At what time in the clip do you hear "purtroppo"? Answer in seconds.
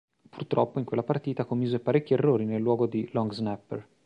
0.31-0.79